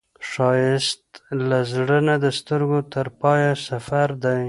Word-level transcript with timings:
ښایست 0.29 1.01
له 1.49 1.59
زړه 1.73 1.97
نه 2.07 2.15
د 2.23 2.25
سترګو 2.39 2.79
تر 2.93 3.07
پایه 3.21 3.53
سفر 3.67 4.09
دی 4.23 4.39